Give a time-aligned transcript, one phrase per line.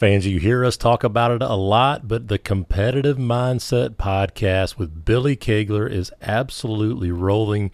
[0.00, 5.04] Fans, you hear us talk about it a lot, but the Competitive Mindset podcast with
[5.04, 7.70] Billy Kegler is absolutely rolling.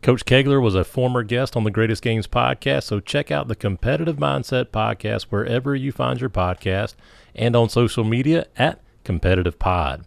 [0.00, 3.54] Coach Kegler was a former guest on the Greatest Games podcast, so check out the
[3.54, 6.94] Competitive Mindset podcast wherever you find your podcast
[7.34, 10.06] and on social media at Competitive Pod.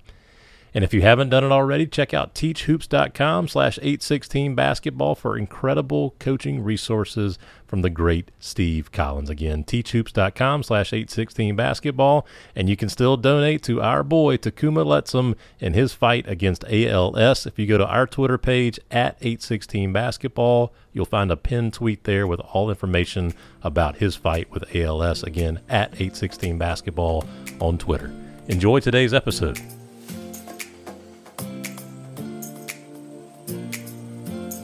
[0.73, 6.15] And if you haven't done it already, check out teachhoops.com slash 816 basketball for incredible
[6.19, 7.37] coaching resources
[7.67, 9.29] from the great Steve Collins.
[9.29, 12.25] Again, teachhoops.com slash 816 basketball.
[12.55, 17.45] And you can still donate to our boy Tacauma Lettsome in his fight against ALS.
[17.45, 22.05] If you go to our Twitter page at 816 basketball, you'll find a pinned tweet
[22.05, 25.23] there with all information about his fight with ALS.
[25.23, 27.25] Again, at 816 basketball
[27.59, 28.13] on Twitter.
[28.47, 29.59] Enjoy today's episode.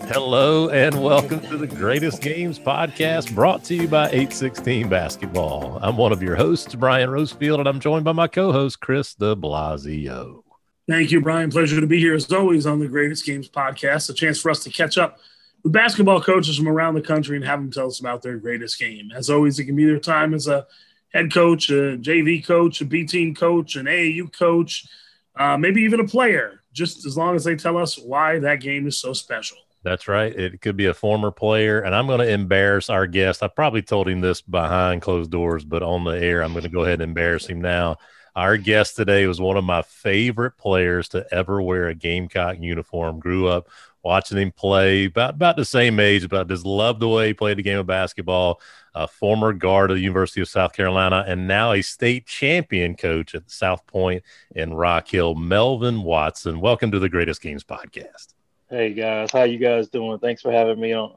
[0.09, 5.79] Hello and welcome to the Greatest Games podcast brought to you by 816 Basketball.
[5.81, 9.15] I'm one of your hosts, Brian Rosefield, and I'm joined by my co host, Chris
[9.15, 10.43] de Blasio.
[10.87, 11.51] Thank you, Brian.
[11.51, 14.09] Pleasure to be here as always on the Greatest Games podcast.
[14.09, 15.19] A chance for us to catch up
[15.61, 18.79] with basketball coaches from around the country and have them tell us about their greatest
[18.79, 19.11] game.
[19.13, 20.65] As always, it can be their time as a
[21.09, 24.87] head coach, a JV coach, a B team coach, an AAU coach,
[25.35, 28.87] uh, maybe even a player, just as long as they tell us why that game
[28.87, 29.57] is so special.
[29.83, 30.33] That's right.
[30.35, 31.79] It could be a former player.
[31.79, 33.43] And I'm going to embarrass our guest.
[33.43, 36.69] I probably told him this behind closed doors, but on the air, I'm going to
[36.69, 37.97] go ahead and embarrass him now.
[38.35, 43.19] Our guest today was one of my favorite players to ever wear a Gamecock uniform.
[43.19, 43.67] Grew up
[44.03, 47.57] watching him play about, about the same age, but just loved the way he played
[47.57, 48.61] the game of basketball.
[48.93, 53.35] A former guard of the University of South Carolina, and now a state champion coach
[53.35, 54.23] at South Pointe
[54.55, 56.59] in Rock Hill, Melvin Watson.
[56.59, 58.36] Welcome to the Greatest Games podcast.
[58.69, 60.19] Hey guys, how you guys doing?
[60.19, 61.15] Thanks for having me on.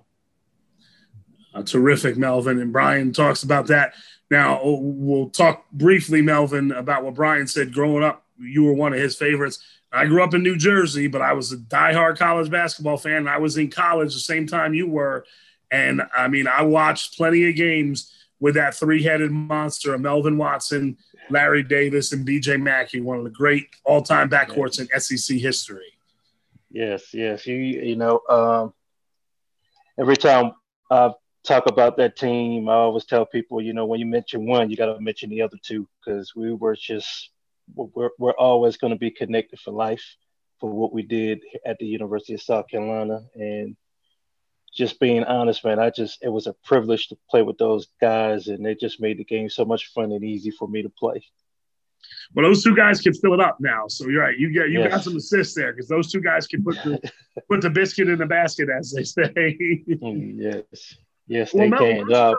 [1.52, 2.60] Uh, terrific, Melvin.
[2.60, 3.94] And Brian talks about that.
[4.30, 8.24] Now, we'll talk briefly, Melvin, about what Brian said growing up.
[8.38, 9.58] You were one of his favorites.
[9.90, 13.26] I grew up in New Jersey, but I was a diehard college basketball fan.
[13.26, 15.26] I was in college the same time you were.
[15.72, 20.38] And I mean, I watched plenty of games with that three headed monster of Melvin
[20.38, 20.98] Watson,
[21.30, 25.99] Larry Davis, and BJ McKie, one of the great all time backcourts in SEC history.
[26.70, 27.46] Yes, yes.
[27.46, 28.74] You you know, um,
[29.98, 30.52] every time
[30.90, 31.12] I
[31.46, 34.76] talk about that team, I always tell people, you know, when you mention one, you
[34.76, 37.30] got to mention the other two because we were just
[37.74, 40.04] we're we're always going to be connected for life
[40.60, 43.76] for what we did at the University of South Carolina and
[44.74, 48.48] just being honest, man, I just it was a privilege to play with those guys,
[48.48, 51.22] and it just made the game so much fun and easy for me to play.
[52.34, 53.84] Well, those two guys can fill it up now.
[53.88, 54.38] So you're right.
[54.38, 54.92] You get you yes.
[54.92, 57.00] got some assists there because those two guys can put the
[57.48, 59.84] put the biscuit in the basket, as they say.
[59.86, 60.94] yes,
[61.26, 62.12] yes, well, they can.
[62.12, 62.34] Uh,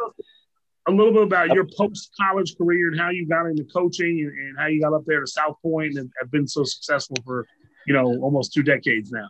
[0.88, 4.30] a little bit about your post college career and how you got into coaching and,
[4.30, 7.46] and, how you got up there to South Pointe and have been so successful for
[7.86, 9.28] you know almost two decades now.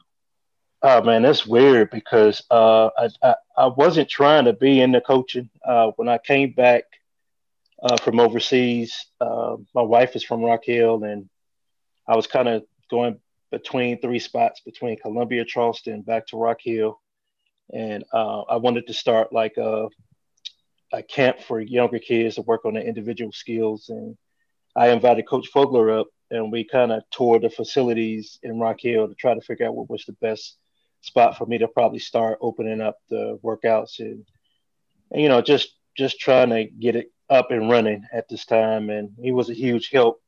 [0.84, 5.50] Oh man, that's weird because uh, I, I, I wasn't trying to be into coaching.
[5.66, 6.86] Uh, when I came back
[7.82, 9.08] uh, from overseas.
[9.20, 11.30] Uh, my wife is from Rock Hill, and
[12.08, 13.20] I was kind of going
[13.52, 17.00] between three spots between Columbia, Charleston, back to Rock Hill,
[17.74, 19.88] and uh, I wanted to start like a,
[20.94, 23.90] a camp for younger kids to work on their individual skills.
[23.90, 24.18] And
[24.76, 29.08] I invited Coach Fogler up, and we kind of toured the facilities in Rock Hill
[29.08, 30.58] to try to figure out what was the best
[31.02, 34.24] spot for me to probably start opening up the workouts and,
[35.12, 38.90] and you know just just trying to get it up and running at this time,
[38.90, 40.22] and he was a huge help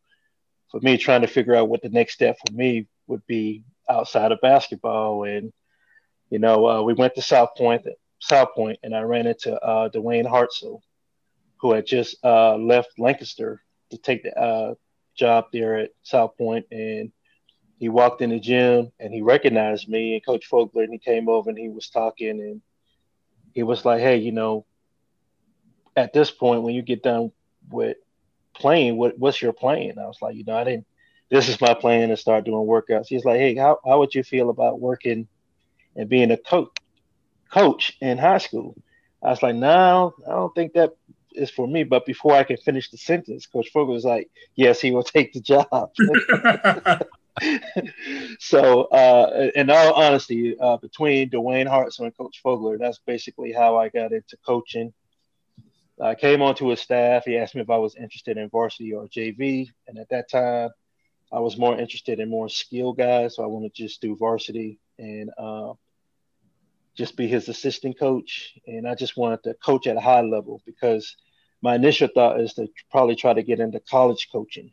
[0.71, 4.31] for me trying to figure out what the next step for me would be outside
[4.31, 5.25] of basketball.
[5.25, 5.51] And
[6.29, 7.85] you know, uh, we went to South Pointe,
[8.19, 10.79] South Pointe, and I ran into uh, Dwayne Hartzell,
[11.57, 14.73] who had just uh, left Lancaster to take the uh,
[15.15, 17.11] job there at South Pointe, and
[17.77, 21.27] he walked in the gym and he recognized me and Coach Fogler, and he came
[21.27, 22.61] over and he was talking and
[23.53, 24.65] he was like, "Hey, you know,
[25.95, 27.31] at this point, when you get done
[27.69, 27.97] with
[28.53, 29.97] playing, what what's your plan?
[29.99, 30.85] I was like, you know, I didn't.
[31.29, 33.07] This is my plan to start doing workouts.
[33.07, 35.27] He's like, hey, how how would you feel about working
[35.95, 36.69] and being a coach
[37.51, 38.75] coach in high school?
[39.23, 40.93] I was like, no, I don't think that
[41.33, 41.83] is for me.
[41.83, 45.33] But before I can finish the sentence, Coach Fogler was like, yes, he will take
[45.33, 45.91] the job.
[48.39, 53.77] so, uh, in all honesty, uh, between Dwayne Hartson and Coach Fogler, that's basically how
[53.77, 54.93] I got into coaching.
[56.01, 57.25] I came onto his staff.
[57.25, 60.69] He asked me if I was interested in varsity or JV, and at that time,
[61.31, 63.35] I was more interested in more skill guys.
[63.35, 65.73] So I wanted to just do varsity and uh,
[66.95, 68.53] just be his assistant coach.
[68.67, 71.15] And I just wanted to coach at a high level because
[71.61, 74.71] my initial thought is to probably try to get into college coaching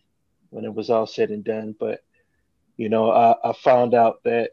[0.50, 1.74] when it was all said and done.
[1.78, 2.00] But
[2.76, 4.50] you know, I, I found out that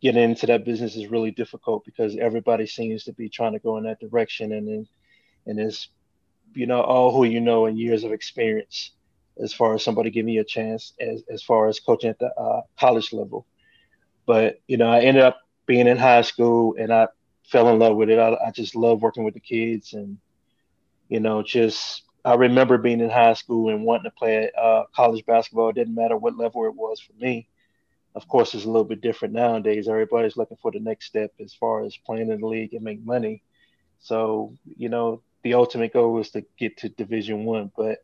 [0.00, 3.78] getting into that business is really difficult because everybody seems to be trying to go
[3.78, 4.88] in that direction, and then
[5.46, 5.88] and it's
[6.54, 8.92] you know all who you know and years of experience
[9.42, 12.30] as far as somebody giving you a chance as as far as coaching at the
[12.38, 13.46] uh, college level.
[14.26, 17.08] But you know, I ended up being in high school, and I
[17.50, 18.18] fell in love with it.
[18.18, 20.18] I, I just love working with the kids, and
[21.08, 25.24] you know, just I remember being in high school and wanting to play uh, college
[25.26, 25.70] basketball.
[25.70, 27.48] It didn't matter what level it was for me.
[28.14, 29.88] Of course, it's a little bit different nowadays.
[29.88, 33.04] Everybody's looking for the next step as far as playing in the league and make
[33.04, 33.42] money.
[33.98, 37.70] So, you know, the ultimate goal was to get to Division One.
[37.76, 37.98] But,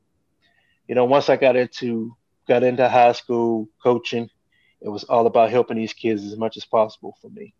[0.88, 2.16] you know, once I got into
[2.48, 4.30] got into high school coaching,
[4.80, 7.54] it was all about helping these kids as much as possible for me.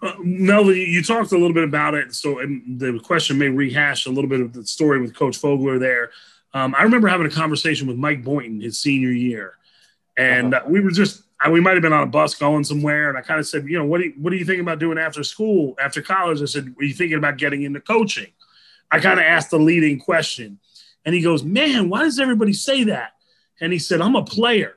[0.00, 4.10] Uh, Melvin, you talked a little bit about it, so the question may rehash a
[4.10, 6.10] little bit of the story with Coach Fogler there.
[6.54, 9.58] Um, I remember having a conversation with Mike Boynton his senior year,
[10.16, 10.66] and uh-huh.
[10.66, 13.22] uh, we were just we might have been on a bus going somewhere, and I
[13.22, 15.24] kind of said, you know, what do you, what do you think about doing after
[15.24, 16.40] school, after college?
[16.40, 18.32] I said, were you thinking about getting into coaching?
[18.90, 20.58] I kind of asked the leading question,
[21.04, 23.12] and he goes, man, why does everybody say that?
[23.60, 24.76] And he said, I'm a player,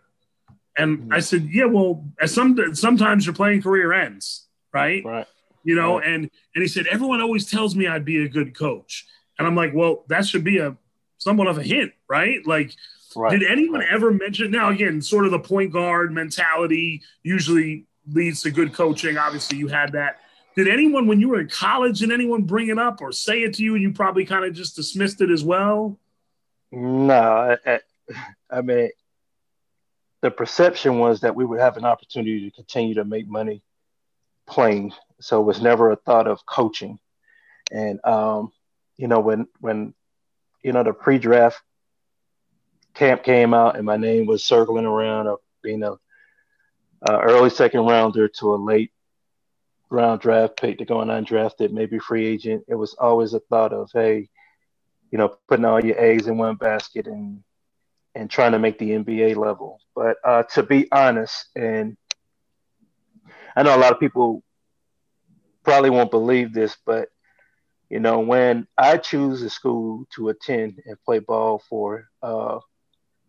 [0.78, 1.14] and mm-hmm.
[1.14, 4.46] I said, yeah, well, as some sometimes your playing career ends
[4.76, 5.04] right?
[5.04, 5.28] Right.
[5.64, 6.08] You know, right.
[6.08, 9.08] and and he said everyone always tells me I'd be a good coach,
[9.40, 10.78] and I'm like, well, that should be a
[11.18, 12.46] somewhat of a hint, right?
[12.46, 12.74] Like,
[13.16, 13.38] right.
[13.38, 13.90] did anyone right.
[13.92, 14.52] ever mention?
[14.52, 19.18] Now, again, sort of the point guard mentality usually leads to good coaching.
[19.18, 20.20] Obviously, you had that.
[20.56, 23.56] Did anyone, when you were in college, did anyone bring it up or say it
[23.56, 26.00] to you, and you probably kind of just dismissed it as well?
[26.72, 27.80] No, I,
[28.50, 28.90] I mean,
[30.22, 33.62] the perception was that we would have an opportunity to continue to make money
[34.48, 34.94] playing.
[35.20, 37.00] So it was never a thought of coaching.
[37.72, 38.52] And um,
[38.98, 39.94] you know, when when
[40.64, 41.62] you know the pre-draft
[42.96, 45.94] camp came out and my name was circling around of being a,
[47.04, 48.92] a early second rounder to a late
[49.90, 52.64] round draft pick to go undrafted, maybe free agent.
[52.68, 54.30] It was always a thought of, hey,
[55.12, 57.44] you know, putting all your eggs in one basket and
[58.16, 59.80] and trying to make the NBA level.
[59.94, 61.98] But uh, to be honest, and
[63.56, 64.42] I know a lot of people
[65.64, 67.10] probably won't believe this, but
[67.90, 72.60] you know, when I choose a school to attend and play ball for uh,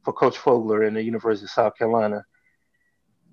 [0.06, 2.25] for Coach Fogler in the University of South Carolina,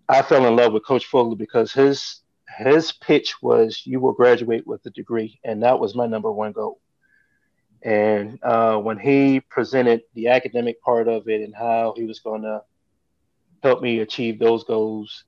[0.10, 2.22] I fell in love with Coach Fogler because his
[2.58, 6.52] his pitch was you will graduate with a degree, and that was my number one
[6.52, 6.82] goal.
[7.84, 12.42] And uh, when he presented the academic part of it and how he was going
[12.42, 12.64] to
[13.62, 15.26] help me achieve those goals,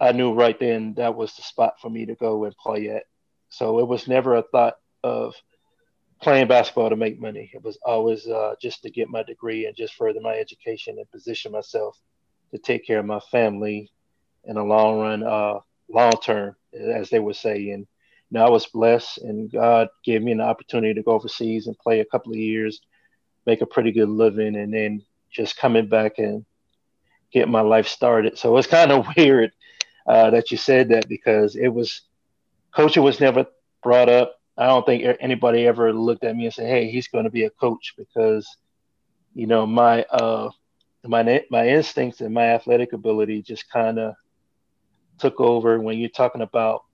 [0.00, 3.04] I knew right then that was the spot for me to go and play at.
[3.50, 5.34] So it was never a thought of
[6.20, 7.50] playing basketball to make money.
[7.54, 11.10] It was always uh, just to get my degree and just further my education and
[11.10, 11.98] position myself
[12.52, 13.90] to take care of my family
[14.44, 17.70] in the long run, uh, long term, as they would say.
[17.70, 17.86] And
[18.30, 21.78] you know, I was blessed, and God gave me an opportunity to go overseas and
[21.78, 22.80] play a couple of years,
[23.46, 26.44] make a pretty good living, and then just coming back and
[27.32, 28.38] get my life started.
[28.38, 29.52] So it's kind of weird
[30.06, 32.02] uh, that you said that because it was
[32.72, 33.46] coaching was never
[33.82, 34.39] brought up.
[34.60, 37.44] I don't think anybody ever looked at me and said, "Hey, he's going to be
[37.44, 38.46] a coach," because
[39.34, 40.50] you know my uh,
[41.02, 44.14] my my instincts and my athletic ability just kind of
[45.18, 46.84] took over when you're talking about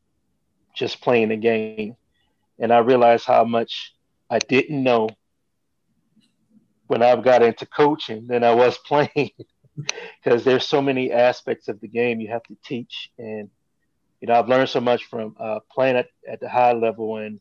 [0.76, 1.96] just playing the game,
[2.60, 3.94] and I realized how much
[4.30, 5.08] I didn't know
[6.86, 9.32] when I got into coaching than I was playing.
[10.22, 13.10] Because there's so many aspects of the game you have to teach.
[13.18, 13.50] And
[14.20, 17.40] you know I've learned so much from uh, playing at, at the high level and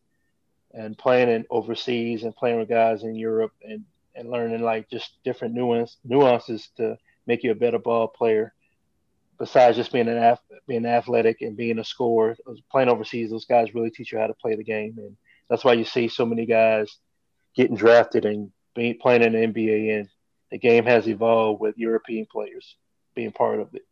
[0.75, 3.83] and playing in overseas and playing with guys in Europe and
[4.15, 8.53] and learning like just different nuance nuances to make you a better ball player
[9.39, 12.37] besides just being an being athletic and being a scorer
[12.71, 15.17] playing overseas those guys really teach you how to play the game and
[15.49, 16.97] that's why you see so many guys
[17.55, 20.09] getting drafted and being playing in the NBA and
[20.51, 22.75] the game has evolved with European players
[23.15, 23.85] being part of it.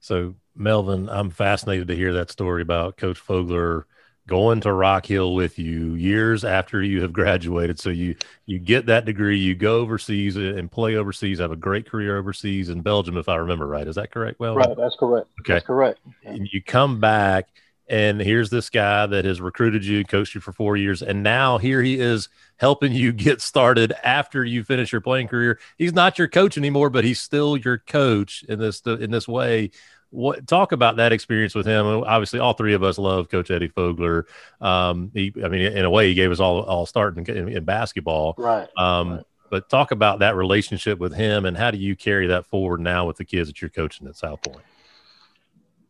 [0.00, 3.84] So, Melvin, I'm fascinated to hear that story about Coach Fogler
[4.26, 7.78] going to Rock Hill with you years after you have graduated.
[7.78, 8.16] So you
[8.46, 12.16] you get that degree, you go overseas uh, and play overseas, have a great career
[12.16, 13.86] overseas in Belgium, if I remember right.
[13.86, 14.40] Is that correct?
[14.40, 15.28] Well, right, that's correct.
[15.40, 16.00] Okay, that's correct.
[16.24, 17.48] And you come back
[17.86, 21.58] and here's this guy that has recruited you, coached you for four years, and now
[21.58, 25.58] here he is helping you get started after you finish your playing career.
[25.76, 29.70] He's not your coach anymore, but he's still your coach in this in this way.
[30.14, 31.86] What talk about that experience with him?
[31.86, 34.24] Obviously, all three of us love Coach Eddie Fogler.
[34.60, 37.48] Um, he, I mean, in a way, he gave us all all start in, in,
[37.48, 38.36] in basketball.
[38.38, 38.68] Right.
[38.76, 39.24] Um, right.
[39.50, 43.06] But talk about that relationship with him, and how do you carry that forward now
[43.06, 44.62] with the kids that you're coaching at South Pointe?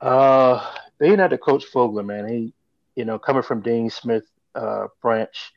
[0.00, 2.54] Uh, being at the Coach Fogler, man, he,
[2.96, 5.52] you know, coming from Dean Smith uh, branch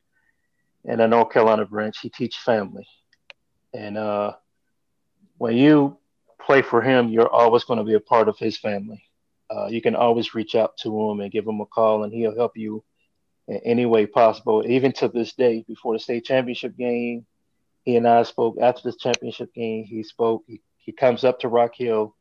[0.84, 2.88] and the North Carolina branch, he teach family,
[3.74, 4.34] and uh,
[5.38, 5.98] when you
[6.48, 9.04] play for him, you're always going to be a part of his family.
[9.50, 12.36] Uh, you can always reach out to him and give him a call, and he'll
[12.36, 12.84] help you
[13.50, 14.64] in any way possible.
[14.66, 17.26] Even to this day, before the state championship game,
[17.84, 18.58] he and I spoke.
[18.62, 20.44] After the championship game, he spoke.
[20.48, 22.16] He, he comes up to Rock Hill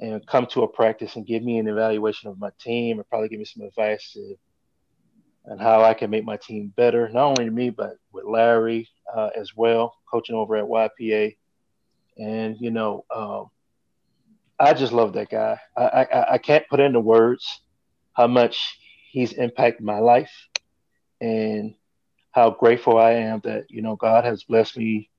[0.00, 3.28] and come to a practice and give me an evaluation of my team and probably
[3.28, 4.34] give me some advice to,
[5.44, 8.88] and how I can make my team better, not only to me, but with Larry
[9.14, 11.36] uh, as well, coaching over at YPA.
[12.18, 13.50] And, you know, um,
[14.58, 15.58] I just love that guy.
[15.76, 17.60] I, I, I can't put into words
[18.12, 18.78] how much
[19.10, 20.32] he's impacted my life
[21.20, 21.74] and
[22.32, 25.10] how grateful I am that, you know, God has blessed me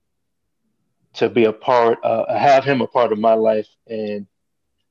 [1.15, 4.27] to be a part, uh, have him a part of my life and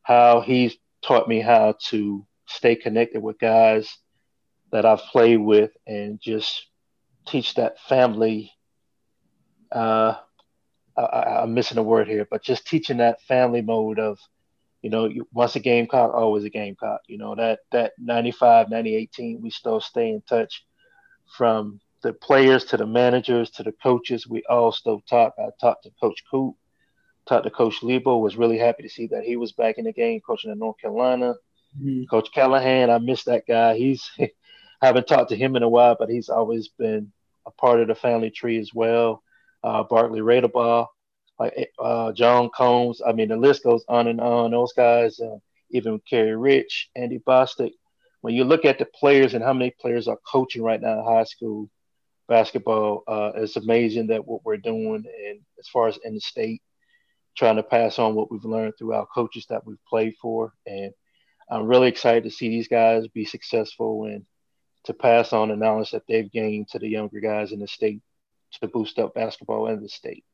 [0.03, 3.99] how he's taught me how to stay connected with guys
[4.71, 6.67] that I've played with and just
[7.27, 8.53] teach that family
[9.71, 10.15] uh,
[10.97, 14.19] I, am missing a word here, but just teaching that family mode of,
[14.83, 17.01] you know, once a Gamecock, always a Gamecock.
[17.07, 20.65] You know, that that 95, 98 team, we still stay in touch
[21.37, 24.27] from the players to the managers to the coaches.
[24.27, 25.35] We all still talk.
[25.39, 26.57] I talked to Coach Coop,
[27.27, 29.93] talked to Coach Lebo, was really happy to see that he was back in the
[29.93, 31.35] game coaching in North Carolina.
[31.81, 32.05] Mm-hmm.
[32.11, 33.77] Coach Callahan, I miss that guy.
[33.77, 37.13] He's I haven't talked to him in a while, but he's always been
[37.47, 39.23] a part of the family tree as well
[39.63, 40.87] uh, Bartley Radebaugh,
[41.39, 43.01] like uh, John Combs.
[43.07, 44.51] I mean, the list goes on and on.
[44.51, 45.37] Those guys, uh,
[45.71, 47.73] even Kerry Rich, Andy Bostic.
[48.21, 51.05] When you look at the players and how many players are coaching right now in
[51.05, 51.69] high school
[52.29, 56.63] basketball, uh, it's amazing that what we're doing, and as far as in the state,
[57.37, 60.93] trying to pass on what we've learned through our coaches that we've played for, and
[61.51, 64.25] I'm really excited to see these guys be successful and
[64.85, 68.01] to pass on the knowledge that they've gained to the younger guys in the state
[68.61, 70.25] to boost up basketball in the state?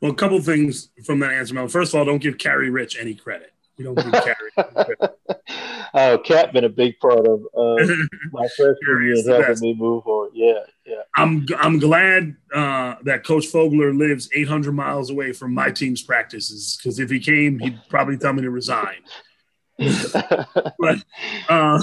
[0.00, 1.68] Well, a couple things from that answer, Mel.
[1.68, 3.52] First of all, don't give Carrie Rich any credit.
[3.76, 4.96] You don't give Carrie.
[5.94, 7.86] oh, Cat been a big part of uh,
[8.32, 10.32] my freshman year helping me move forward.
[10.34, 11.02] Yeah, yeah.
[11.16, 16.76] I'm I'm glad uh, that Coach Fogler lives 800 miles away from my team's practices
[16.76, 18.98] because if he came, he'd probably tell me to resign.
[19.78, 21.02] but
[21.48, 21.78] uh,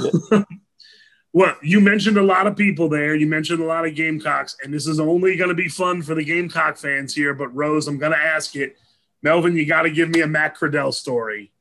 [1.32, 3.16] well, you mentioned a lot of people there.
[3.16, 6.16] You mentioned a lot of Gamecocks, and this is only going to be fun for
[6.16, 7.36] the Gamecock fans here.
[7.36, 8.78] But Rose, I'm going to ask it.
[9.22, 11.52] Melvin, you got to give me a Matt Cradell story.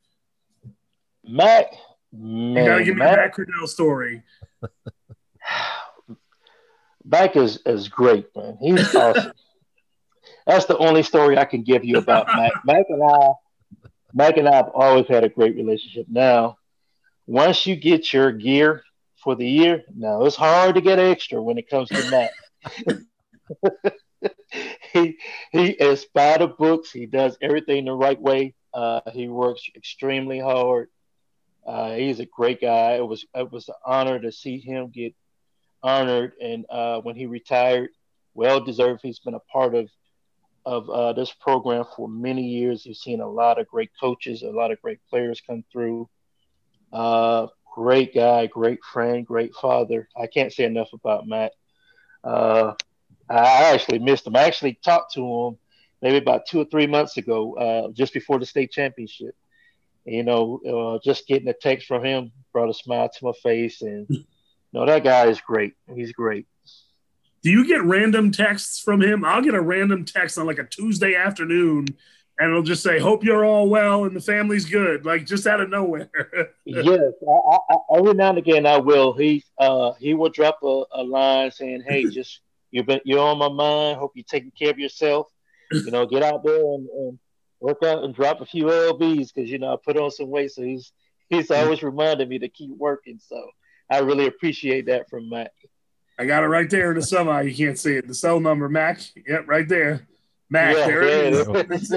[1.24, 1.70] Matt,
[2.12, 4.22] man, you got to give me Matt, a Matt Cradell story.
[7.04, 8.58] Mac is is great, man.
[8.60, 9.32] He's awesome.
[10.46, 12.52] That's the only story I can give you about Mac.
[12.64, 13.28] Mac and I,
[14.14, 16.06] Mac and I have always had a great relationship.
[16.08, 16.56] Now,
[17.26, 18.82] once you get your gear
[19.22, 19.82] for the year.
[19.94, 22.32] No, it's hard to get extra when it comes to Matt.
[24.92, 25.18] he
[25.52, 26.90] he is by the books.
[26.90, 28.54] He does everything the right way.
[28.72, 30.88] Uh, he works extremely hard.
[31.66, 32.92] Uh, he's a great guy.
[32.92, 35.14] It was it was an honor to see him get
[35.82, 37.90] honored, and uh, when he retired,
[38.34, 39.00] well deserved.
[39.02, 39.88] He's been a part of
[40.64, 42.82] of uh, this program for many years.
[42.82, 46.08] He's seen a lot of great coaches, a lot of great players come through.
[47.78, 50.08] Great guy, great friend, great father.
[50.20, 51.52] I can't say enough about Matt.
[52.24, 52.72] Uh,
[53.30, 54.34] I actually missed him.
[54.34, 55.58] I actually talked to him
[56.02, 59.36] maybe about two or three months ago, uh, just before the state championship.
[60.04, 63.80] You know, uh, just getting a text from him brought a smile to my face,
[63.80, 64.24] and you
[64.72, 65.74] know that guy is great.
[65.94, 66.48] He's great.
[67.44, 69.24] Do you get random texts from him?
[69.24, 71.86] I'll get a random text on like a Tuesday afternoon
[72.38, 75.60] and it'll just say, "Hope you're all well and the family's good," like just out
[75.60, 76.10] of nowhere.
[76.64, 79.12] yes, I, I, every now and again I will.
[79.12, 82.40] He uh, he will drop a, a line saying, "Hey, just
[82.70, 83.98] you've been you're on my mind.
[83.98, 85.26] Hope you're taking care of yourself.
[85.70, 87.18] You know, get out there and, and
[87.60, 90.52] work out and drop a few lbs because you know I put on some weight."
[90.52, 90.92] So he's
[91.28, 93.18] he's always reminding me to keep working.
[93.26, 93.50] So
[93.90, 95.50] I really appreciate that from Mac.
[96.20, 97.42] I got it right there in the semi.
[97.42, 98.08] You can't see it.
[98.08, 99.00] The cell number, Mac.
[99.26, 100.06] Yep, right there.
[100.50, 101.46] Mac, yeah, there it is.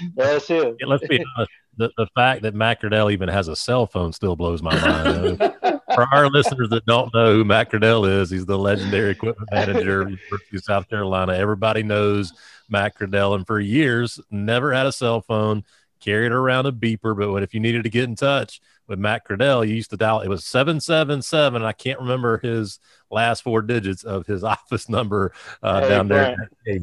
[0.16, 0.76] That's it.
[0.80, 1.52] Yeah, let's be honest.
[1.76, 5.38] The, the fact that Macradell even has a cell phone still blows my mind.
[5.94, 10.18] For our listeners that don't know who Macradell is, he's the legendary equipment manager of
[10.62, 11.34] South Carolina.
[11.34, 12.32] Everybody knows
[12.72, 15.64] Macradell, and for years never had a cell phone.
[16.00, 17.16] carried around a beeper.
[17.18, 19.96] But when, if you needed to get in touch with Matt Cradell, you used to
[19.96, 20.20] dial.
[20.20, 21.62] It was seven seven seven.
[21.62, 22.78] I can't remember his
[23.10, 26.36] last four digits of his office number uh, hey, down there.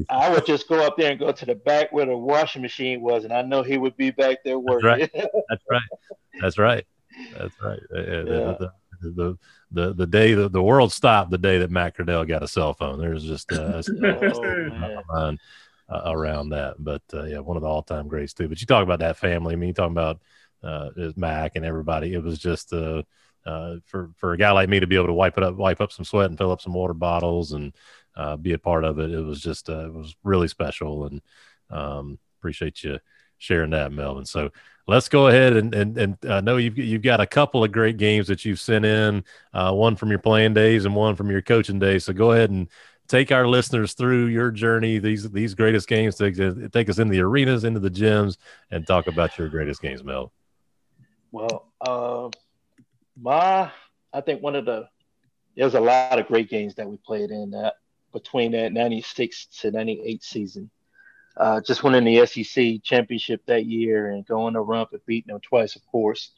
[0.10, 3.02] I would just go up there and go to the back where the washing machine
[3.02, 5.08] was, and I know he would be back there working.
[5.14, 5.42] That's right.
[5.50, 5.82] That's right.
[6.42, 6.86] That's right.
[7.38, 7.80] That's right.
[7.94, 8.02] Yeah.
[8.02, 9.38] The, the,
[9.72, 12.74] the, the, day that the world stopped, the day that Matt Cradell got a cell
[12.74, 15.38] phone, there's just uh, oh,
[15.90, 16.76] uh, around that.
[16.80, 18.48] But uh, yeah, one of the all time greats too.
[18.48, 19.54] But you talk about that family.
[19.54, 20.20] I mean, you talk about
[20.64, 22.14] uh, is Mac and everybody.
[22.14, 23.04] It was just uh,
[23.46, 25.82] uh, for for a guy like me to be able to wipe it up, wipe
[25.82, 27.74] up some sweat, and fill up some water bottles, and
[28.16, 29.12] uh, be a part of it.
[29.12, 31.22] It was just uh, it was really special, and
[31.70, 33.00] um, appreciate you
[33.38, 34.26] sharing that, Melvin.
[34.26, 34.50] So
[34.88, 37.98] let's go ahead and and and I know you've you've got a couple of great
[37.98, 39.24] games that you've sent in,
[39.54, 42.06] uh, one from your playing days and one from your coaching days.
[42.06, 42.68] So go ahead and
[43.08, 46.16] take our listeners through your journey, these these greatest games.
[46.16, 46.36] Take,
[46.72, 48.38] take us into the arenas, into the gyms,
[48.72, 50.32] and talk about your greatest games, Mel.
[51.32, 52.30] Well, uh,
[53.20, 53.72] my
[54.14, 54.88] I think one of the
[55.56, 57.76] there's a lot of great games that we played in that
[58.12, 60.70] between that 96 to 98 season.
[61.38, 65.42] Uh, just winning the SEC championship that year and going to Rupp and beating them
[65.42, 66.32] twice, of course.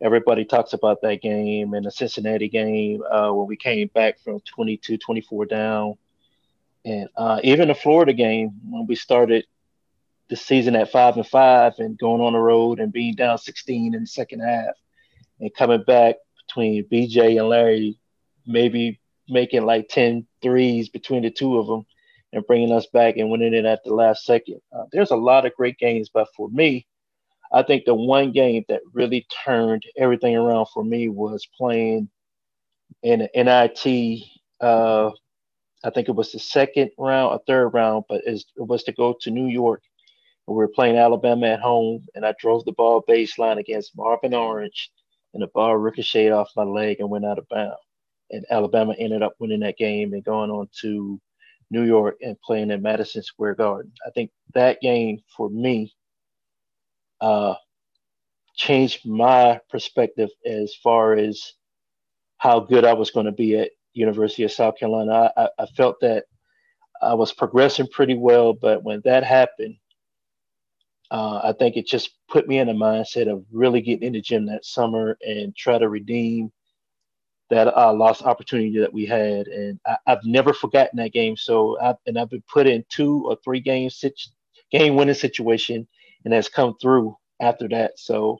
[0.00, 4.40] Everybody talks about that game and the Cincinnati game uh, when we came back from
[4.40, 5.96] 22, 24 down
[6.84, 9.46] and uh, even the Florida game when we started
[10.32, 13.94] the season at five and five and going on the road and being down 16
[13.94, 14.74] in the second half
[15.38, 17.98] and coming back between BJ and Larry,
[18.46, 18.98] maybe
[19.28, 21.84] making like 10 threes between the two of them
[22.32, 24.58] and bringing us back and winning it at the last second.
[24.74, 26.86] Uh, there's a lot of great games, but for me,
[27.52, 32.08] I think the one game that really turned everything around for me was playing
[33.02, 34.22] in NIT
[34.62, 35.10] uh,
[35.84, 39.16] I think it was the second round, a third round, but it was to go
[39.20, 39.82] to New York.
[40.46, 44.90] We were playing Alabama at home, and I drove the ball baseline against Marvin Orange,
[45.34, 47.76] and the ball ricocheted off my leg and went out of bounds.
[48.30, 51.20] And Alabama ended up winning that game and going on to
[51.70, 53.92] New York and playing at Madison Square Garden.
[54.06, 55.94] I think that game for me
[57.20, 57.54] uh,
[58.54, 61.52] changed my perspective as far as
[62.36, 65.32] how good I was going to be at University of South Carolina.
[65.36, 66.24] I, I, felt that
[67.00, 69.76] I was progressing pretty well, but when that happened,
[71.12, 74.22] uh, I think it just put me in a mindset of really getting in the
[74.22, 76.50] gym that summer and try to redeem
[77.50, 79.46] that uh, lost opportunity that we had.
[79.46, 81.36] And I, have never forgotten that game.
[81.36, 83.90] So, I've, and I've been put in two or three game
[84.70, 85.86] game winning situation,
[86.24, 87.98] and has come through after that.
[87.98, 88.38] So,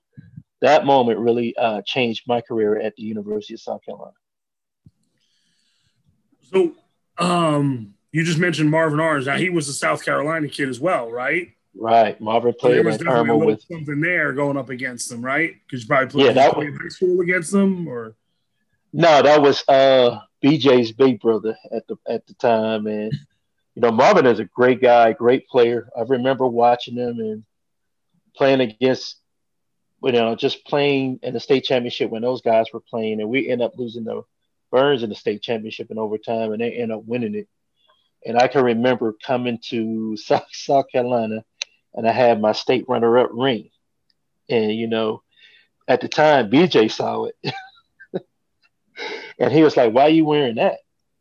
[0.62, 4.14] that moment really uh, changed my career at the University of South Carolina.
[6.50, 6.72] So,
[7.18, 9.26] um, you just mentioned Marvin Orange.
[9.26, 11.48] Now he was a South Carolina kid as well, right?
[11.74, 12.20] Right.
[12.20, 15.54] Marvin played so there was definitely with something there going up against them, right?
[15.66, 18.14] Because you probably played, yeah, that was, high school against them, or
[18.92, 23.12] no, that was uh, BJ's big brother at the at the time, and
[23.74, 25.88] you know Marvin is a great guy, great player.
[25.96, 27.44] I remember watching him and
[28.36, 29.16] playing against,
[30.02, 33.48] you know, just playing in the state championship when those guys were playing, and we
[33.48, 34.22] end up losing the
[34.70, 37.48] Burns in the state championship in overtime, and they end up winning it.
[38.24, 41.44] And I can remember coming to South, South Carolina,
[41.94, 43.70] and I had my state runner-up ring,
[44.48, 45.22] and you know,
[45.88, 47.54] at the time BJ saw it,
[49.38, 50.78] and he was like, "Why are you wearing that?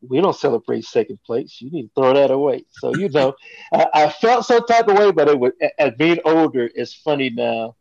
[0.08, 1.58] We don't celebrate second place.
[1.62, 3.36] You need to throw that away." So you know,
[3.74, 7.30] I, I felt some type of way, but it was as being older, it's funny
[7.30, 7.76] now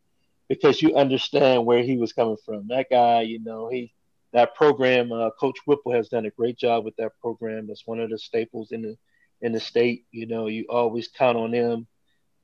[0.49, 2.67] because you understand where he was coming from.
[2.67, 3.93] That guy, you know, he
[4.33, 7.67] that program, uh, Coach Whipple has done a great job with that program.
[7.67, 8.97] That's one of the staples in the
[9.41, 10.05] in the state.
[10.11, 11.87] You know, you always count on them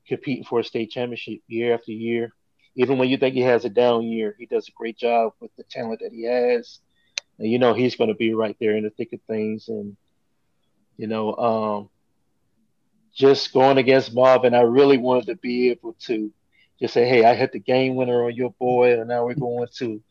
[0.08, 2.32] competing for a state championship year after year.
[2.76, 5.50] Even when you think he has a down year, he does a great job with
[5.56, 6.78] the talent that he has.
[7.38, 9.68] And you know he's going to be right there in the thick of things.
[9.68, 9.96] And
[10.96, 11.90] you know, um,
[13.14, 16.32] just going against Marvin, I really wanted to be able to
[16.80, 19.68] just say, "Hey, I hit the game winner on your boy, and now we're going
[19.78, 20.02] to."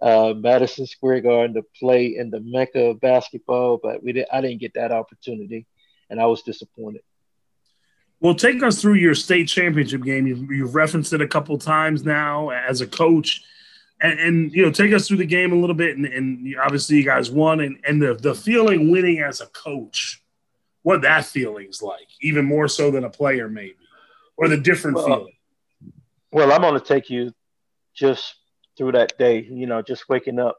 [0.00, 4.40] uh, Madison Square Garden to play in the mecca of basketball, but we did, I
[4.40, 5.66] didn't get that opportunity,
[6.10, 7.02] and I was disappointed.
[8.20, 10.26] Well, take us through your state championship game.
[10.26, 13.42] You've, you've referenced it a couple times now as a coach,
[14.00, 15.96] and, and, you know, take us through the game a little bit.
[15.96, 20.22] And, and obviously, you guys won, and, and the the feeling winning as a coach,
[20.82, 23.76] what that feeling's like, even more so than a player, maybe,
[24.36, 25.32] or the different well, feeling.
[26.32, 27.32] Well, I'm going to take you
[27.94, 28.34] just
[28.78, 29.46] through that day.
[29.50, 30.58] You know, just waking up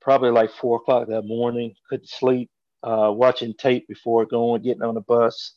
[0.00, 2.50] probably like four o'clock that morning, couldn't sleep,
[2.82, 5.54] uh, watching tape before going, getting on the bus,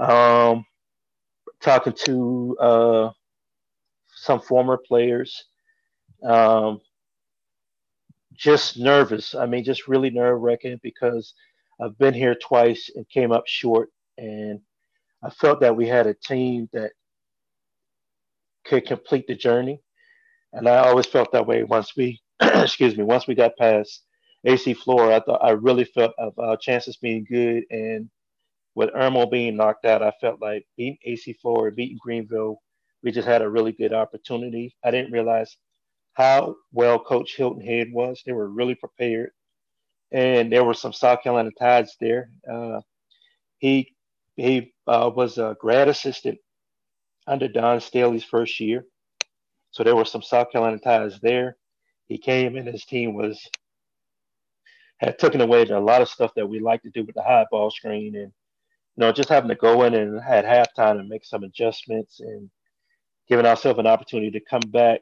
[0.00, 0.64] um,
[1.60, 3.10] talking to uh,
[4.16, 5.44] some former players.
[6.24, 6.80] Um,
[8.34, 9.34] just nervous.
[9.34, 11.34] I mean, just really nerve wracking because
[11.80, 13.90] I've been here twice and came up short.
[14.18, 14.60] And
[15.22, 16.92] I felt that we had a team that
[18.64, 19.80] could complete the journey.
[20.52, 24.04] And I always felt that way once we, excuse me, once we got past
[24.44, 27.64] AC Flora, I thought I really felt of our chances being good.
[27.70, 28.08] And
[28.80, 32.62] with Irmo being knocked out, I felt like beating AC Flora, beating Greenville,
[33.02, 34.74] we just had a really good opportunity.
[34.82, 35.54] I didn't realize
[36.14, 38.22] how well Coach Hilton Head was.
[38.24, 39.32] They were really prepared,
[40.12, 42.30] and there were some South Carolina ties there.
[42.50, 42.80] Uh,
[43.58, 43.94] he
[44.36, 46.38] he uh, was a grad assistant
[47.26, 48.86] under Dawn Staley's first year,
[49.72, 51.58] so there were some South Carolina ties there.
[52.08, 53.46] He came and his team was
[55.00, 57.44] had taken away a lot of stuff that we like to do with the high
[57.50, 58.32] ball screen and
[59.00, 62.50] know just having to go in and had halftime and make some adjustments and
[63.28, 65.00] giving ourselves an opportunity to come back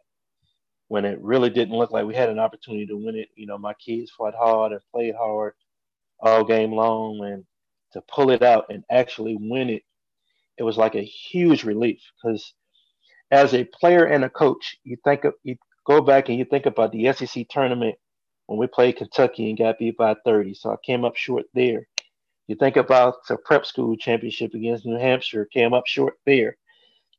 [0.89, 3.29] when it really didn't look like we had an opportunity to win it.
[3.37, 5.55] You know, my kids fought hard and played hard
[6.21, 7.45] all game long, and
[7.93, 9.83] to pull it out and actually win it,
[10.59, 12.55] it was like a huge relief because
[13.31, 15.57] as a player and a coach, you think of, you
[15.87, 17.97] go back and you think about the SEC tournament
[18.47, 20.55] when we played Kentucky and got beat by 30.
[20.55, 21.87] So I came up short there.
[22.49, 26.57] You think about the prep school championship against New Hampshire, came up short there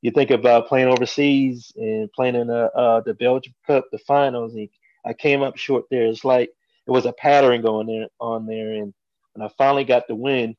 [0.01, 4.53] you think about playing overseas and playing in the uh, the Belgium Cup, the finals.
[4.55, 4.69] And
[5.05, 6.05] I came up short there.
[6.05, 6.49] It's like
[6.87, 8.93] it was a pattern going there on there, and
[9.33, 10.55] when I finally got the win,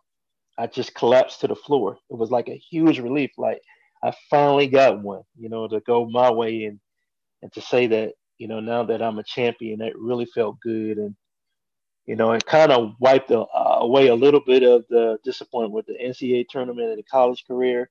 [0.59, 1.99] I just collapsed to the floor.
[2.11, 3.31] It was like a huge relief.
[3.39, 3.63] Like
[4.03, 6.81] I finally got one, you know, to go my way and
[7.43, 10.99] and to say that you know now that I'm a champion, that really felt good
[10.99, 11.17] and.
[12.07, 13.47] You know, it kind of wiped uh,
[13.81, 17.91] away a little bit of the disappointment with the NCAA tournament and the college career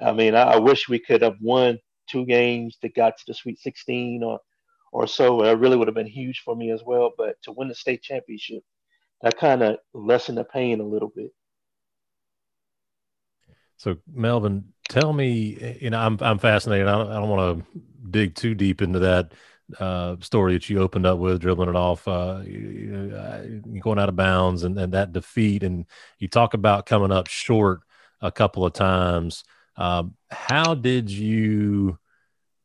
[0.00, 3.34] I mean, I, I, wish we could have won two games that got to the
[3.34, 4.40] Sweet 16 or
[4.92, 5.42] or so.
[5.44, 7.12] It really would have been huge for me as well.
[7.16, 8.62] But to win the state championship,
[9.22, 11.32] that kind of lessened the pain a little bit.
[13.78, 16.88] So Melvin, tell me, you know, I'm I'm fascinated.
[16.88, 19.32] I don't, I don't want to dig too deep into that
[19.78, 24.64] uh, story that you opened up with, dribbling it off, uh, going out of bounds,
[24.64, 25.62] and, and that defeat.
[25.62, 25.86] And
[26.18, 27.80] you talk about coming up short
[28.20, 29.44] a couple of times.
[29.76, 31.98] Um, how did you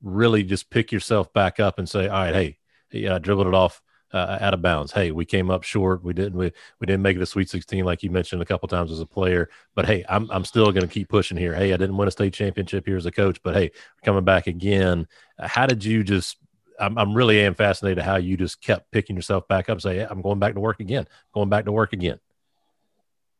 [0.01, 2.57] really just pick yourself back up and say, all right, hey,
[2.91, 3.81] yeah, I dribbled it off
[4.13, 4.91] uh, out of bounds.
[4.91, 6.03] Hey, we came up short.
[6.03, 8.67] We didn't we, we didn't make it a Sweet 16 like you mentioned a couple
[8.67, 9.49] times as a player.
[9.75, 11.53] But hey, I'm I'm still going to keep pushing here.
[11.53, 13.71] Hey, I didn't win a state championship here as a coach, but hey,
[14.03, 15.07] coming back again.
[15.39, 16.37] How did you just?
[16.81, 19.81] I'm I'm really am fascinated how you just kept picking yourself back up.
[19.81, 21.07] Say, I'm going back to work again.
[21.33, 22.19] Going back to work again.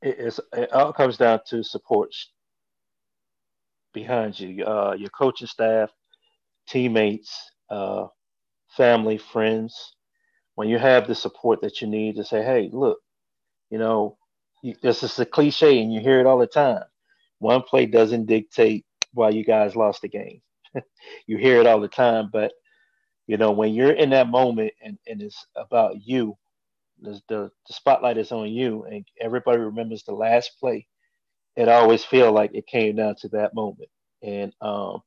[0.01, 2.13] It's, it all comes down to support
[3.93, 5.91] behind you, uh, your coaching staff,
[6.67, 8.07] teammates, uh,
[8.75, 9.95] family, friends.
[10.55, 12.99] When you have the support that you need to say, hey, look,
[13.69, 14.17] you know,
[14.61, 16.83] you, this is a cliche and you hear it all the time.
[17.39, 20.41] One play doesn't dictate why you guys lost the game.
[21.27, 22.51] you hear it all the time, but
[23.31, 26.37] you know, when you're in that moment and, and it's about you,
[27.01, 30.85] the, the, spotlight is on you and everybody remembers the last play
[31.55, 33.89] it always feel like it came down to that moment.
[34.23, 35.01] And um,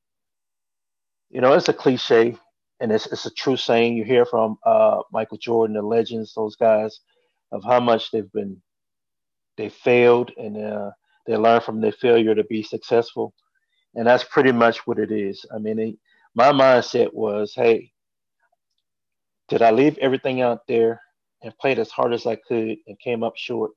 [1.31, 2.37] you know, it's a cliche
[2.81, 6.57] and it's it's a true saying you hear from uh, Michael Jordan, the legends, those
[6.57, 7.01] guys,
[7.53, 8.61] of how much they've been
[9.57, 10.91] they failed and uh,
[11.27, 13.35] they learn from their failure to be successful.
[13.95, 15.47] And that's pretty much what it is.
[15.55, 15.97] I mean, it,
[16.35, 17.93] my mindset was, hey,
[19.49, 21.01] did I leave everything out there
[21.43, 23.73] and played as hard as I could and came up short?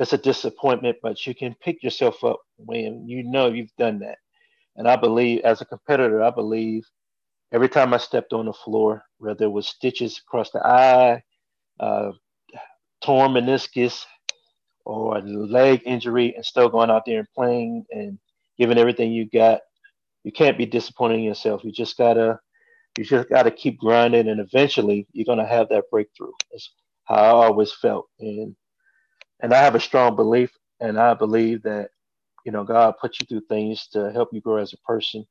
[0.00, 4.18] it's a disappointment, but you can pick yourself up when you know you've done that.
[4.76, 6.84] And I believe, as a competitor, I believe
[7.52, 11.22] every time I stepped on the floor, whether it was stitches across the eye,
[11.80, 12.12] uh,
[13.02, 14.04] torn meniscus,
[14.86, 18.18] or a leg injury, and still going out there and playing and
[18.58, 19.60] giving everything you got,
[20.24, 21.64] you can't be disappointed in yourself.
[21.64, 22.40] You just gotta,
[22.98, 26.32] you just gotta keep grinding, and eventually you're gonna have that breakthrough.
[26.50, 26.72] That's
[27.04, 28.54] how I always felt, and
[29.40, 30.50] and I have a strong belief,
[30.80, 31.90] and I believe that
[32.44, 35.26] you know God puts you through things to help you grow as a person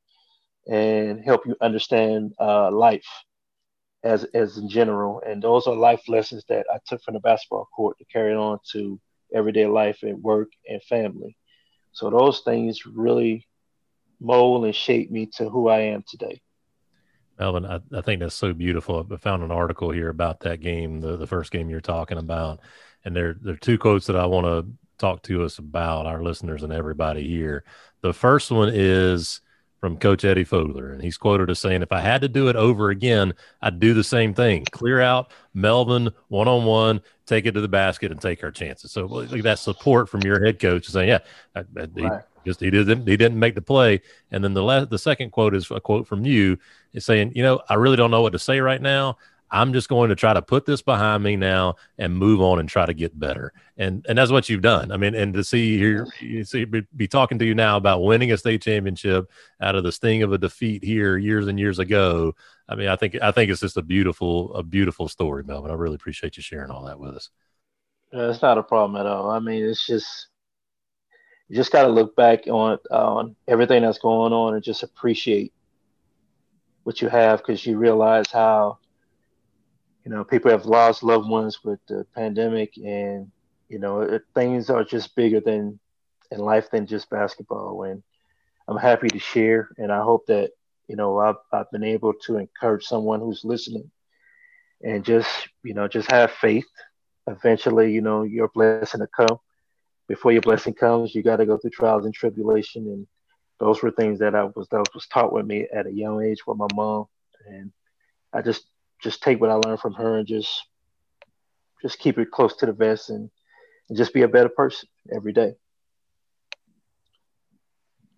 [0.68, 3.06] and help you understand uh, life
[4.04, 5.22] as as in general.
[5.26, 8.58] And those are life lessons that I took from the basketball court to carry on
[8.72, 9.00] to
[9.34, 11.36] everyday life and work and family.
[11.92, 13.46] So those things really
[14.20, 16.40] mold and shape me to who I am today.
[17.38, 19.06] Melvin, I, I think that's so beautiful.
[19.10, 22.60] I found an article here about that game, the, the first game you're talking about
[23.04, 26.22] and there there are two quotes that I want to talk to us about our
[26.22, 27.64] listeners and everybody here.
[28.02, 29.40] The first one is
[29.82, 32.54] from Coach Eddie Fogler, and he's quoted as saying, "If I had to do it
[32.54, 37.52] over again, I'd do the same thing: clear out Melvin one on one, take it
[37.52, 40.86] to the basket, and take our chances." So like that support from your head coach
[40.86, 41.18] is saying, "Yeah,
[41.56, 42.08] I, I, he
[42.46, 45.52] just he didn't he didn't make the play." And then the last the second quote
[45.52, 46.58] is a quote from you,
[46.92, 49.18] is saying, "You know, I really don't know what to say right now."
[49.52, 52.66] I'm just going to try to put this behind me now and move on and
[52.66, 53.52] try to get better.
[53.76, 54.90] And and that's what you've done.
[54.90, 58.32] I mean, and to see here, you see, be, talking to you now about winning
[58.32, 62.34] a state championship out of the sting of a defeat here years and years ago.
[62.66, 65.70] I mean, I think I think it's just a beautiful a beautiful story, Melvin.
[65.70, 67.28] I really appreciate you sharing all that with us.
[68.10, 69.30] Yeah, it's not a problem at all.
[69.30, 70.28] I mean, it's just
[71.48, 75.52] you just got to look back on on everything that's going on and just appreciate
[76.84, 78.78] what you have because you realize how
[80.04, 83.30] you know, people have lost loved ones with the pandemic, and
[83.68, 85.78] you know, it, things are just bigger than
[86.30, 87.84] in life than just basketball.
[87.84, 88.02] And
[88.68, 90.50] I'm happy to share, and I hope that
[90.88, 93.90] you know I've I've been able to encourage someone who's listening,
[94.82, 96.66] and just you know, just have faith.
[97.28, 99.38] Eventually, you know, your blessing will come.
[100.08, 103.06] Before your blessing comes, you got to go through trials and tribulation, and
[103.60, 106.44] those were things that I was that was taught with me at a young age
[106.44, 107.06] with my mom,
[107.46, 107.72] and
[108.32, 108.64] I just
[109.02, 110.62] just take what I learned from her and just
[111.82, 113.28] just keep it close to the vest and,
[113.88, 115.54] and just be a better person every day.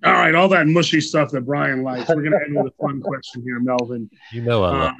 [0.04, 2.08] All right, all that mushy stuff that Brian likes.
[2.10, 4.10] We're gonna end with a fun question here, Melvin.
[4.32, 4.92] You know I love.
[4.92, 4.94] uh,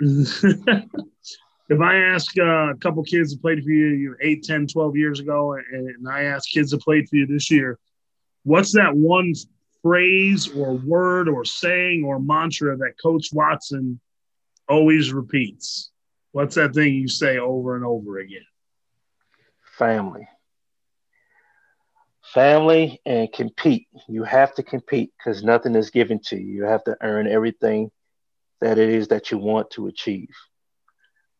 [1.68, 4.66] if I ask uh, a couple kids that played for you, you know, 8, 10,
[4.68, 7.80] 12 years ago, and, and I ask kids that played for you this year,
[8.44, 9.34] what's that one
[9.82, 14.00] phrase or word or saying or mantra that Coach Watson
[14.68, 15.90] always repeats.
[16.32, 18.44] What's that thing you say over and over again?
[19.78, 20.28] Family.
[22.34, 23.88] Family and compete.
[24.08, 26.46] You have to compete because nothing is given to you.
[26.46, 27.90] You have to earn everything
[28.60, 30.28] that it is that you want to achieve.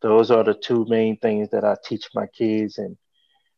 [0.01, 2.77] Those are the two main things that I teach my kids.
[2.77, 2.97] And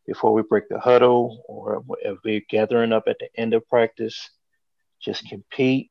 [0.08, 4.30] before we break the huddle or if we're gathering up at the end of practice,
[5.00, 5.91] just compete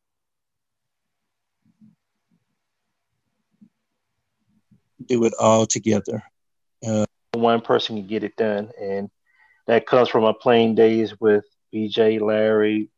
[5.10, 6.22] do it all together.
[6.86, 9.10] Uh, One person can get it done, and
[9.66, 11.44] that comes from my playing days with
[11.74, 12.88] BJ, Larry,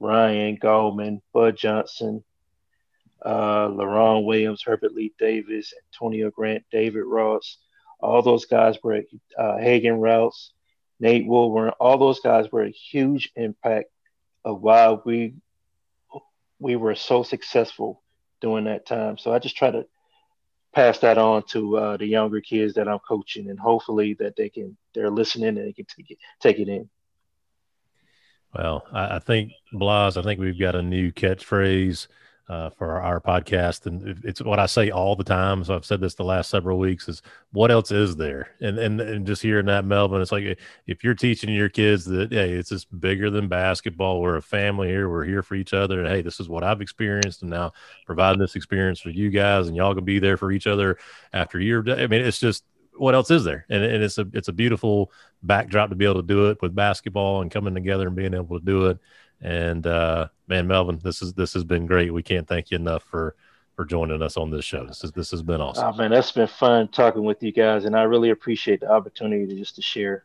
[0.00, 2.24] Ryan Goldman, Bud Johnson,
[3.24, 7.58] uh, LaRon Williams, Herbert Lee Davis, Antonio Grant, David Ross.
[8.00, 9.02] All those guys were
[9.38, 10.52] uh, Hagen Routes,
[11.00, 11.70] Nate Woolburn.
[11.80, 13.90] All those guys were a huge impact
[14.44, 15.34] of why we
[16.60, 18.02] we were so successful
[18.40, 19.18] during that time.
[19.18, 19.86] So I just try to
[20.78, 24.48] pass that on to uh, the younger kids that I'm coaching, and hopefully that they
[24.48, 26.88] can they're listening and they can take it take it in.
[28.54, 32.06] Well, I, I think Blas, I think we've got a new catchphrase
[32.48, 35.62] uh, for our, our, podcast, and it's what I say all the time.
[35.64, 37.20] So I've said this the last several weeks: is
[37.52, 38.50] what else is there?
[38.60, 42.32] And and and just hearing that, Melvin, it's like if you're teaching your kids that
[42.32, 44.22] hey, it's just bigger than basketball.
[44.22, 45.10] We're a family here.
[45.10, 46.00] We're here for each other.
[46.00, 47.72] And hey, this is what I've experienced, and now
[48.06, 50.98] providing this experience for you guys, and y'all can be there for each other
[51.34, 51.84] after year.
[51.86, 52.64] I mean, it's just
[52.98, 53.64] what else is there?
[53.68, 56.74] And, and it's a it's a beautiful backdrop to be able to do it with
[56.74, 58.98] basketball and coming together and being able to do it.
[59.40, 62.12] And uh, man, Melvin, this is this has been great.
[62.12, 63.36] We can't thank you enough for
[63.76, 64.84] for joining us on this show.
[64.86, 65.92] This is this has been awesome.
[65.94, 69.46] Oh man, that's been fun talking with you guys, and I really appreciate the opportunity
[69.46, 70.24] to just to share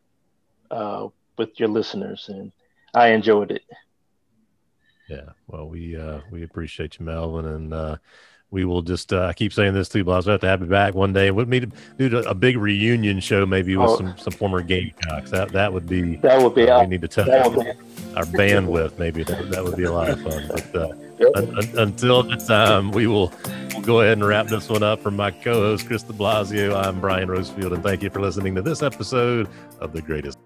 [0.72, 2.52] uh, with your listeners, and
[2.96, 3.64] I enjoyed it.
[5.08, 7.98] Yeah, well, we uh, we appreciate you, Melvin, and uh,
[8.54, 10.94] we will just uh, keep saying this too, but I have to have you back
[10.94, 11.32] one day.
[11.32, 13.98] With me to do a big reunion show, maybe with oh.
[13.98, 15.32] some, some former Gamecocks.
[15.32, 16.70] That that would be that would be.
[16.70, 19.00] Uh, we need to test our bandwidth.
[19.00, 20.48] Maybe that, that would be a lot of fun.
[20.48, 21.30] But uh, yep.
[21.36, 23.34] un, un, until the time, we will
[23.74, 25.02] we'll go ahead and wrap this one up.
[25.02, 28.62] From my co-host Chris De Blasio, I'm Brian Rosefield, and thank you for listening to
[28.62, 30.38] this episode of the Greatest.